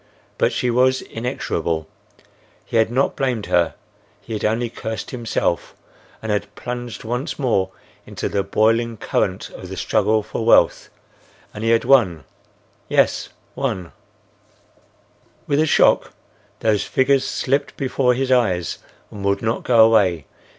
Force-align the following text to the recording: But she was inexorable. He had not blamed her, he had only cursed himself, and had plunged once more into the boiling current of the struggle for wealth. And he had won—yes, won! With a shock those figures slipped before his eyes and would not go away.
But 0.39 0.51
she 0.51 0.71
was 0.71 1.03
inexorable. 1.03 1.87
He 2.65 2.77
had 2.77 2.89
not 2.89 3.15
blamed 3.15 3.45
her, 3.45 3.75
he 4.19 4.33
had 4.33 4.43
only 4.43 4.67
cursed 4.67 5.11
himself, 5.11 5.75
and 6.23 6.31
had 6.31 6.55
plunged 6.55 7.03
once 7.03 7.37
more 7.37 7.69
into 8.07 8.27
the 8.27 8.41
boiling 8.41 8.97
current 8.97 9.51
of 9.51 9.69
the 9.69 9.77
struggle 9.77 10.23
for 10.23 10.43
wealth. 10.43 10.89
And 11.53 11.63
he 11.63 11.69
had 11.69 11.85
won—yes, 11.85 13.29
won! 13.53 13.91
With 15.45 15.59
a 15.59 15.67
shock 15.67 16.11
those 16.61 16.83
figures 16.83 17.23
slipped 17.23 17.77
before 17.77 18.15
his 18.15 18.31
eyes 18.31 18.79
and 19.11 19.23
would 19.23 19.43
not 19.43 19.61
go 19.61 19.85
away. 19.85 20.25